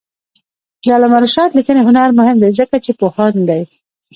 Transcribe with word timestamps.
د 0.81 0.85
علامه 0.95 1.17
رشاد 1.25 1.49
لیکنی 1.57 1.81
هنر 1.87 2.09
مهم 2.19 2.37
دی 2.41 2.49
ځکه 2.59 2.75
چې 2.85 2.91
پوهاند 2.99 3.39
دی. 3.49 3.61